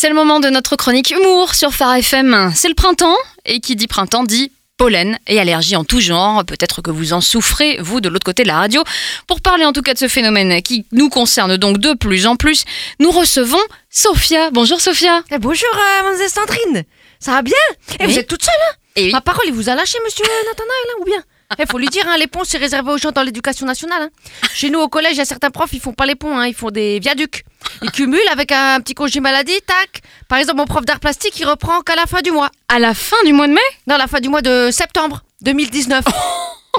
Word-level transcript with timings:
c'est 0.00 0.08
le 0.08 0.14
moment 0.14 0.40
de 0.40 0.48
notre 0.48 0.76
chronique 0.76 1.10
humour 1.10 1.54
sur 1.54 1.74
Phare 1.74 1.96
FM. 1.96 2.52
C'est 2.54 2.68
le 2.68 2.74
printemps, 2.74 3.18
et 3.44 3.60
qui 3.60 3.76
dit 3.76 3.86
printemps 3.86 4.24
dit 4.24 4.50
pollen 4.78 5.18
et 5.26 5.38
allergies 5.38 5.76
en 5.76 5.84
tout 5.84 6.00
genre. 6.00 6.42
Peut-être 6.46 6.80
que 6.80 6.90
vous 6.90 7.12
en 7.12 7.20
souffrez, 7.20 7.76
vous, 7.82 8.00
de 8.00 8.08
l'autre 8.08 8.24
côté 8.24 8.42
de 8.44 8.48
la 8.48 8.56
radio. 8.56 8.82
Pour 9.26 9.42
parler 9.42 9.66
en 9.66 9.74
tout 9.74 9.82
cas 9.82 9.92
de 9.92 9.98
ce 9.98 10.08
phénomène 10.08 10.62
qui 10.62 10.86
nous 10.92 11.10
concerne 11.10 11.58
donc 11.58 11.76
de 11.76 11.92
plus 11.92 12.26
en 12.26 12.36
plus, 12.36 12.64
nous 12.98 13.10
recevons 13.10 13.60
Sophia. 13.90 14.50
Bonjour 14.52 14.80
Sophia. 14.80 15.20
Eh, 15.32 15.38
bonjour, 15.38 15.68
euh, 15.74 16.02
mademoiselle 16.04 16.30
Sandrine. 16.30 16.84
Ça 17.18 17.32
va 17.32 17.42
bien? 17.42 17.52
Eh, 17.98 18.06
Oui. 18.06 18.12
Vous 18.14 18.18
êtes 18.20 18.26
toute 18.26 18.42
seule, 18.42 18.54
hein? 18.70 18.74
Et 18.96 19.04
oui. 19.04 19.12
Ma 19.12 19.20
parole, 19.20 19.44
il 19.48 19.52
vous 19.52 19.68
a 19.68 19.74
lâché, 19.74 19.98
monsieur 20.02 20.24
Nathanaël, 20.24 20.86
hein, 20.88 20.98
ou 21.02 21.04
bien? 21.04 21.22
Il 21.58 21.66
faut 21.66 21.78
lui 21.78 21.88
dire, 21.88 22.06
hein, 22.08 22.16
les 22.16 22.26
ponts, 22.26 22.44
c'est 22.44 22.58
réservé 22.58 22.90
aux 22.92 22.98
gens 22.98 23.10
dans 23.10 23.22
l'éducation 23.22 23.66
nationale. 23.66 24.02
hein. 24.02 24.08
Chez 24.54 24.70
nous, 24.70 24.78
au 24.80 24.88
collège, 24.88 25.12
il 25.14 25.18
y 25.18 25.20
a 25.20 25.24
certains 25.24 25.50
profs, 25.50 25.72
ils 25.72 25.80
font 25.80 25.92
pas 25.92 26.06
les 26.06 26.14
ponts, 26.14 26.38
hein, 26.38 26.46
ils 26.46 26.54
font 26.54 26.70
des 26.70 27.00
viaducs. 27.00 27.44
Ils 27.82 27.90
cumulent 27.90 28.20
avec 28.30 28.52
un 28.52 28.80
petit 28.80 28.94
congé 28.94 29.20
maladie, 29.20 29.58
tac. 29.66 30.00
Par 30.28 30.38
exemple, 30.38 30.58
mon 30.58 30.66
prof 30.66 30.84
d'art 30.84 31.00
plastique, 31.00 31.38
il 31.38 31.46
reprend 31.46 31.80
qu'à 31.80 31.96
la 31.96 32.06
fin 32.06 32.22
du 32.22 32.30
mois. 32.30 32.50
À 32.68 32.78
la 32.78 32.94
fin 32.94 33.16
du 33.24 33.32
mois 33.32 33.48
de 33.48 33.52
mai? 33.52 33.60
Non, 33.86 33.96
la 33.96 34.06
fin 34.06 34.20
du 34.20 34.28
mois 34.28 34.42
de 34.42 34.70
septembre 34.70 35.22
2019. 35.42 36.04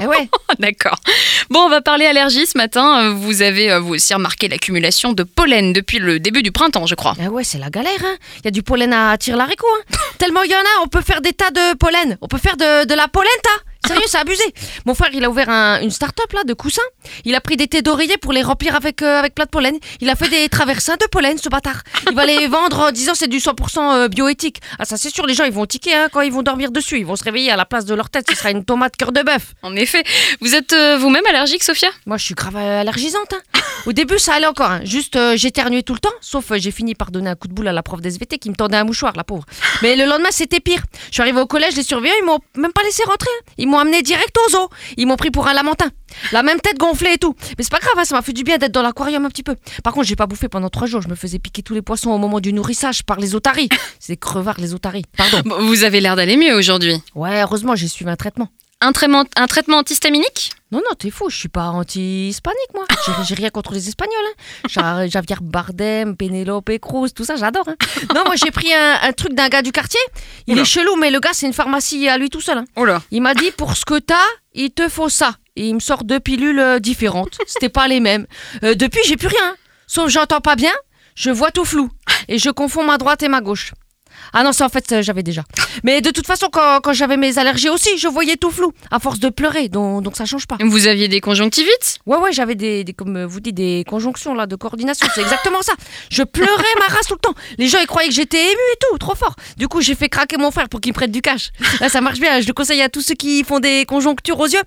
eh 0.00 0.06
ouais. 0.06 0.28
D'accord. 0.58 0.96
Bon, 1.50 1.60
on 1.60 1.68
va 1.68 1.82
parler 1.82 2.06
allergie 2.06 2.46
ce 2.46 2.56
matin. 2.56 3.04
Euh, 3.04 3.10
Vous 3.12 3.42
avez 3.42 3.70
euh, 3.70 3.78
vous 3.80 3.94
aussi 3.94 4.14
remarqué 4.14 4.48
l'accumulation 4.48 5.12
de 5.12 5.22
pollen 5.22 5.72
depuis 5.74 5.98
le 5.98 6.18
début 6.18 6.42
du 6.42 6.50
printemps, 6.50 6.86
je 6.86 6.94
crois. 6.94 7.14
Ah 7.22 7.28
ouais, 7.28 7.44
c'est 7.44 7.58
la 7.58 7.68
galère. 7.68 7.92
Hein. 8.04 8.16
Il 8.38 8.44
y 8.46 8.48
a 8.48 8.50
du 8.52 8.62
pollen 8.62 8.92
à 8.94 9.16
tirer 9.18 9.36
l'haricot. 9.36 9.66
Hein. 9.78 9.96
Tellement 10.18 10.42
il 10.44 10.50
y 10.50 10.54
en 10.54 10.58
a, 10.60 10.82
on 10.82 10.88
peut 10.88 11.02
faire 11.02 11.20
des 11.20 11.34
tas 11.34 11.50
de 11.50 11.76
pollen. 11.76 12.16
On 12.22 12.26
peut 12.28 12.38
faire 12.38 12.56
de, 12.56 12.86
de 12.86 12.94
la 12.94 13.06
polenta. 13.08 13.50
Sérieux, 13.86 14.04
c'est 14.06 14.18
abusé. 14.18 14.42
Mon 14.86 14.94
frère, 14.94 15.10
il 15.12 15.24
a 15.24 15.30
ouvert 15.30 15.48
un- 15.48 15.80
une 15.82 15.90
start-up 15.90 16.32
là 16.32 16.44
de 16.44 16.54
coussins. 16.54 16.80
Il 17.24 17.34
a 17.34 17.40
pris 17.40 17.56
des 17.56 17.66
thés 17.66 17.82
d'oreiller 17.82 18.16
pour 18.16 18.32
les 18.32 18.42
remplir 18.42 18.76
avec, 18.76 19.02
euh, 19.02 19.18
avec 19.18 19.34
plein 19.34 19.44
de 19.44 19.50
pollen. 19.50 19.76
Il 20.00 20.08
a 20.08 20.14
fait 20.16 20.28
des 20.28 20.48
traversins 20.48 20.96
de 20.96 21.06
pollen, 21.06 21.36
ce 21.38 21.48
bâtard. 21.48 21.82
Il 22.08 22.14
va 22.14 22.24
les 22.24 22.46
vendre 22.46 22.78
en 22.78 22.90
disant 22.92 23.14
c'est 23.14 23.26
du 23.28 23.38
100% 23.40 23.92
euh, 23.92 24.08
bioéthique. 24.08 24.60
Ah 24.78 24.84
ça 24.84 24.96
c'est 24.96 25.10
sûr, 25.10 25.26
les 25.26 25.34
gens 25.34 25.44
ils 25.44 25.52
vont 25.52 25.66
tiquer 25.66 25.94
hein, 25.94 26.08
quand 26.12 26.20
ils 26.20 26.32
vont 26.32 26.42
dormir 26.42 26.70
dessus. 26.70 26.98
Ils 26.98 27.06
vont 27.06 27.16
se 27.16 27.24
réveiller 27.24 27.50
à 27.50 27.56
la 27.56 27.64
place 27.64 27.84
de 27.84 27.94
leur 27.94 28.08
tête. 28.08 28.26
Ce 28.30 28.36
sera 28.36 28.50
une 28.50 28.64
tomate 28.64 28.96
cœur 28.96 29.10
de 29.12 29.22
bœuf. 29.22 29.54
En 29.62 29.74
effet. 29.74 30.04
Vous 30.40 30.54
êtes 30.54 30.72
euh, 30.72 30.96
vous-même 30.96 31.26
allergique, 31.26 31.62
Sophia? 31.64 31.88
Moi, 32.06 32.16
je 32.18 32.24
suis 32.24 32.34
grave 32.34 32.56
euh, 32.56 32.80
allergisante. 32.80 33.32
hein. 33.34 33.60
Au 33.86 33.92
début, 33.92 34.18
ça 34.18 34.34
allait 34.34 34.46
encore. 34.46 34.70
hein. 34.70 34.80
Juste, 34.84 35.16
euh, 35.16 35.36
j'éternuais 35.36 35.82
tout 35.82 35.92
le 35.94 35.98
temps. 35.98 36.10
Sauf, 36.20 36.50
euh, 36.52 36.56
j'ai 36.58 36.70
fini 36.70 36.94
par 36.94 37.10
donner 37.10 37.30
un 37.30 37.34
coup 37.34 37.48
de 37.48 37.52
boule 37.52 37.66
à 37.68 37.72
la 37.72 37.82
prof 37.82 38.00
d'SVT 38.00 38.38
qui 38.38 38.48
me 38.50 38.54
tendait 38.54 38.76
un 38.76 38.84
mouchoir, 38.84 39.12
la 39.16 39.24
pauvre. 39.24 39.44
Mais 39.82 39.96
le 39.96 40.04
lendemain, 40.04 40.28
c'était 40.30 40.60
pire. 40.60 40.82
Je 41.08 41.14
suis 41.14 41.22
arrivée 41.22 41.40
au 41.40 41.46
collège, 41.46 41.74
les 41.76 41.82
surveillants, 41.82 42.14
ils 42.20 42.24
m'ont 42.24 42.38
même 42.56 42.72
pas 42.72 42.82
laissé 42.82 43.02
rentrer. 43.04 43.30
Ils 43.58 43.68
m'ont 43.68 43.78
amené 43.78 44.02
direct 44.02 44.36
aux 44.48 44.56
eaux. 44.56 44.68
Ils 44.96 45.06
m'ont 45.06 45.16
pris 45.16 45.30
pour 45.30 45.48
un 45.48 45.52
lamentin. 45.52 45.90
La 46.30 46.42
même 46.42 46.60
tête 46.60 46.78
gonflée 46.78 47.14
et 47.14 47.18
tout. 47.18 47.34
Mais 47.58 47.64
c'est 47.64 47.70
pas 47.72 47.78
grave, 47.80 47.94
hein, 47.98 48.04
ça 48.04 48.14
m'a 48.14 48.22
fait 48.22 48.32
du 48.32 48.44
bien 48.44 48.58
d'être 48.58 48.72
dans 48.72 48.82
l'aquarium 48.82 49.24
un 49.24 49.30
petit 49.30 49.42
peu. 49.42 49.56
Par 49.82 49.92
contre, 49.92 50.06
j'ai 50.06 50.16
pas 50.16 50.26
bouffé 50.26 50.48
pendant 50.48 50.68
trois 50.68 50.86
jours. 50.86 51.02
Je 51.02 51.08
me 51.08 51.14
faisais 51.14 51.38
piquer 51.38 51.62
tous 51.62 51.74
les 51.74 51.82
poissons 51.82 52.10
au 52.10 52.18
moment 52.18 52.40
du 52.40 52.52
nourrissage 52.52 53.02
par 53.02 53.18
les 53.18 53.34
otaries. 53.34 53.68
C'est 53.98 54.12
des 54.12 54.16
crevards, 54.16 54.58
les 54.60 54.74
otaries. 54.74 55.04
Pardon. 55.16 55.40
Bon, 55.44 55.66
Vous 55.66 55.84
avez 55.84 56.00
l'air 56.00 56.14
d'aller 56.16 56.36
mieux 56.36 56.54
aujourd'hui. 56.54 56.94
Ouais, 57.14 57.40
heureusement, 57.42 57.74
j'ai 57.74 57.88
suivi 57.88 58.10
un 58.10 58.16
traitement. 58.16 58.48
Un 58.84 58.90
traitement, 58.92 59.24
un 59.36 59.46
traitement 59.46 59.78
antihistaminique? 59.78 60.50
Non, 60.72 60.78
non, 60.80 60.94
t'es 60.98 61.10
fou, 61.10 61.30
je 61.30 61.36
suis 61.36 61.48
pas 61.48 61.66
anti-hispanique, 61.66 62.74
moi. 62.74 62.84
J'ai- 63.24 63.34
rien 63.34 63.50
contre 63.50 63.72
les 63.74 63.88
Espagnols. 63.88 64.16
Hein. 64.64 64.68
Ja- 64.68 65.06
Javier 65.06 65.36
Bardem, 65.40 66.16
Penelope 66.16 66.78
Cruz, 66.80 67.10
tout 67.14 67.24
ça, 67.24 67.36
j'adore. 67.36 67.68
hein. 67.68 67.76
Non, 68.14 68.24
moi, 68.26 68.34
j'ai 68.36 68.50
pris 68.50 68.72
un, 68.74 68.98
un 69.02 69.12
truc 69.12 69.34
d'un 69.34 69.48
gars 69.48 69.62
du 69.62 69.70
quartier. 69.70 70.00
Il 70.46 70.54
Oula. 70.54 70.62
est 70.62 70.64
chelou, 70.64 70.96
mais 70.96 71.10
le 71.10 71.20
gars, 71.20 71.30
c'est 71.32 71.46
une 71.46 71.52
pharmacie 71.52 72.08
à 72.08 72.18
lui 72.18 72.28
tout 72.28 72.40
seul. 72.40 72.58
hein. 72.58 72.64
Il 73.12 73.22
m'a 73.22 73.34
dit, 73.34 73.50
pour 73.52 73.76
ce 73.76 73.84
que 73.84 73.98
t'as, 73.98 74.26
il 74.54 74.70
te 74.70 74.88
faut 74.88 75.08
ça. 75.08 75.36
Et 75.54 75.68
il 75.68 75.74
me 75.74 75.80
sort 75.80 76.02
deux 76.04 76.18
pilules 76.20 76.58
euh, 76.58 76.78
différentes. 76.80 77.38
C'était 77.46 77.68
pas 77.68 77.86
les 77.86 78.00
mêmes. 78.00 78.26
Euh, 78.64 78.74
depuis, 78.74 79.00
j'ai 79.06 79.16
plus 79.16 79.28
rien. 79.28 79.54
Sauf 79.86 80.08
j'entends 80.10 80.40
pas 80.40 80.56
bien, 80.56 80.72
je 81.14 81.30
vois 81.30 81.50
tout 81.50 81.66
flou. 81.66 81.90
Et 82.28 82.38
je 82.38 82.48
confonds 82.50 82.82
ma 82.84 82.96
droite 82.98 83.22
et 83.22 83.28
ma 83.28 83.42
gauche. 83.42 83.72
Ah 84.32 84.42
non, 84.44 84.52
ça 84.52 84.66
en 84.66 84.68
fait, 84.68 84.90
euh, 84.92 85.02
j'avais 85.02 85.22
déjà. 85.22 85.42
Mais 85.84 86.00
de 86.00 86.10
toute 86.10 86.26
façon, 86.26 86.48
quand, 86.52 86.80
quand 86.82 86.92
j'avais 86.92 87.16
mes 87.16 87.38
allergies 87.38 87.68
aussi, 87.68 87.98
je 87.98 88.08
voyais 88.08 88.36
tout 88.36 88.50
flou. 88.50 88.72
À 88.90 88.98
force 88.98 89.18
de 89.18 89.28
pleurer, 89.28 89.68
donc, 89.68 90.02
donc 90.02 90.16
ça 90.16 90.24
change 90.24 90.46
pas. 90.46 90.56
Vous 90.60 90.86
aviez 90.86 91.08
des 91.08 91.20
conjonctivites? 91.20 91.98
Ouais, 92.06 92.16
ouais, 92.18 92.32
j'avais 92.32 92.54
des, 92.54 92.84
des- 92.84 92.92
comme 92.92 93.16
euh, 93.16 93.26
vous 93.26 93.40
dites, 93.40 93.54
des 93.54 93.84
conjonctions 93.88 94.34
là 94.34 94.46
de 94.46 94.56
coordination. 94.56 95.06
C'est 95.14 95.20
exactement 95.22 95.62
ça. 95.62 95.72
Je 96.10 96.22
pleurais 96.22 96.74
ma 96.78 96.94
race 96.94 97.06
tout 97.06 97.14
le 97.14 97.20
temps. 97.20 97.34
Les 97.58 97.68
gens 97.68 97.78
ils 97.80 97.86
croyaient 97.86 98.08
que 98.08 98.14
j'étais 98.14 98.38
ému 98.42 98.52
et 98.74 98.76
tout, 98.90 98.98
trop 98.98 99.14
fort. 99.14 99.34
Du 99.56 99.68
coup, 99.68 99.80
j'ai 99.80 99.94
fait 99.94 100.08
craquer 100.08 100.36
mon 100.36 100.50
frère 100.50 100.68
pour 100.68 100.80
qu'il 100.80 100.92
me 100.92 100.94
prête 100.94 101.10
du 101.10 101.22
cash. 101.22 101.50
Là, 101.80 101.88
ça 101.88 102.00
marche 102.00 102.18
bien. 102.20 102.40
Je 102.40 102.46
le 102.46 102.52
conseille 102.52 102.82
à 102.82 102.88
tous 102.88 103.02
ceux 103.02 103.14
qui 103.14 103.44
font 103.44 103.60
des 103.60 103.84
conjonctures 103.86 104.38
aux 104.40 104.46
yeux. 104.46 104.62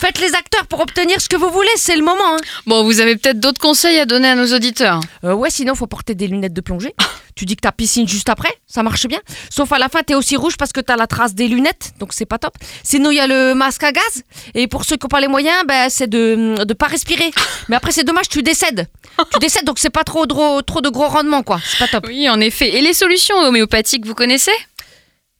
Faites 0.00 0.20
les 0.20 0.34
acteurs 0.34 0.66
pour 0.66 0.80
obtenir 0.80 1.20
ce 1.20 1.28
que 1.28 1.36
vous 1.36 1.50
voulez. 1.50 1.68
C'est 1.76 1.96
le 1.96 2.02
moment. 2.02 2.34
hein. 2.34 2.36
Bon, 2.66 2.84
vous 2.84 3.00
avez 3.00 3.16
peut-être 3.16 3.40
d'autres 3.40 3.60
conseils 3.60 3.98
à 3.98 4.06
donner 4.06 4.28
à 4.28 4.34
nos 4.34 4.54
auditeurs? 4.54 5.00
Euh, 5.24 5.32
ouais, 5.34 5.50
sinon 5.50 5.74
faut 5.74 5.86
porter 5.86 6.14
des 6.14 6.26
lunettes 6.26 6.54
de 6.54 6.60
plongée. 6.60 6.94
Tu 7.40 7.46
dis 7.46 7.56
que 7.56 7.62
t'as 7.62 7.72
piscine 7.72 8.06
juste 8.06 8.28
après, 8.28 8.52
ça 8.66 8.82
marche 8.82 9.06
bien. 9.06 9.18
Sauf 9.48 9.72
à 9.72 9.78
la 9.78 9.88
fin, 9.88 10.02
t'es 10.02 10.14
aussi 10.14 10.36
rouge 10.36 10.58
parce 10.58 10.72
que 10.72 10.80
t'as 10.82 10.96
la 10.96 11.06
trace 11.06 11.34
des 11.34 11.48
lunettes, 11.48 11.94
donc 11.98 12.12
c'est 12.12 12.26
pas 12.26 12.36
top. 12.36 12.52
Sinon, 12.82 13.10
il 13.12 13.14
y 13.14 13.20
a 13.20 13.26
le 13.26 13.54
masque 13.54 13.82
à 13.82 13.92
gaz. 13.92 14.24
Et 14.54 14.66
pour 14.68 14.84
ceux 14.84 14.98
qui 14.98 15.06
n'ont 15.06 15.08
pas 15.08 15.22
les 15.22 15.26
moyens, 15.28 15.64
ben, 15.66 15.88
c'est 15.88 16.06
de 16.06 16.62
de 16.62 16.74
pas 16.74 16.84
respirer. 16.84 17.30
Mais 17.70 17.76
après, 17.76 17.92
c'est 17.92 18.04
dommage, 18.04 18.28
tu 18.28 18.42
décèdes. 18.42 18.88
Tu 19.32 19.38
décèdes, 19.38 19.64
donc 19.64 19.78
c'est 19.78 19.88
pas 19.88 20.04
trop, 20.04 20.26
trop, 20.26 20.60
trop 20.60 20.82
de 20.82 20.90
gros 20.90 21.08
rendement, 21.08 21.42
quoi. 21.42 21.58
C'est 21.64 21.78
pas 21.78 21.88
top. 21.88 22.04
Oui, 22.08 22.28
en 22.28 22.38
effet. 22.40 22.76
Et 22.76 22.82
les 22.82 22.92
solutions 22.92 23.36
homéopathiques, 23.36 24.04
vous 24.04 24.14
connaissez? 24.14 24.52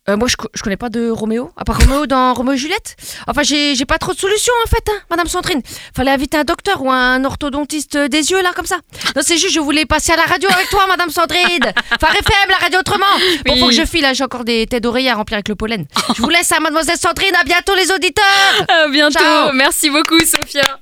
Euh, 0.08 0.16
moi, 0.16 0.28
je, 0.28 0.36
je 0.54 0.62
connais 0.62 0.78
pas 0.78 0.88
de 0.88 1.10
Roméo. 1.10 1.52
À 1.56 1.64
part 1.64 1.78
Roméo 1.78 2.06
dans 2.06 2.32
Roméo 2.32 2.54
et 2.54 2.56
Juliette. 2.56 2.96
Enfin, 3.26 3.42
j'ai 3.42 3.84
pas 3.86 3.98
trop 3.98 4.12
de 4.14 4.18
solutions, 4.18 4.52
en 4.64 4.68
fait, 4.68 4.82
hein, 4.90 4.98
Madame 5.10 5.26
Sandrine. 5.26 5.60
Fallait 5.94 6.10
inviter 6.10 6.38
un 6.38 6.44
docteur 6.44 6.82
ou 6.82 6.90
un 6.90 7.22
orthodontiste 7.24 7.96
des 7.98 8.30
yeux, 8.30 8.40
là, 8.42 8.52
comme 8.56 8.64
ça. 8.66 8.76
Non, 9.14 9.22
c'est 9.24 9.36
juste, 9.36 9.54
je 9.54 9.60
voulais 9.60 9.84
passer 9.84 10.12
à 10.12 10.16
la 10.16 10.24
radio 10.24 10.48
avec 10.50 10.68
toi, 10.70 10.86
Madame 10.88 11.10
Sandrine. 11.10 11.72
Phare 12.00 12.14
FM, 12.16 12.48
la 12.48 12.56
radio 12.56 12.80
autrement. 12.80 13.04
Bon, 13.46 13.52
Oui. 13.52 13.60
faut 13.60 13.66
que 13.66 13.72
je 13.74 13.84
file, 13.84 14.02
là, 14.02 14.14
j'ai 14.14 14.24
encore 14.24 14.44
des 14.44 14.66
têtes 14.66 14.82
d'oreiller 14.82 15.10
à 15.10 15.14
remplir 15.16 15.36
avec 15.36 15.48
le 15.48 15.54
pollen. 15.54 15.86
Je 16.16 16.22
vous 16.22 16.30
laisse, 16.30 16.50
à 16.50 16.60
Mademoiselle 16.60 16.96
Sandrine. 16.98 17.34
À 17.38 17.44
bientôt, 17.44 17.74
les 17.74 17.90
auditeurs. 17.92 18.24
À 18.68 18.88
bientôt. 18.88 19.18
Ciao. 19.18 19.52
Merci 19.52 19.90
beaucoup, 19.90 20.18
Sophia. 20.20 20.80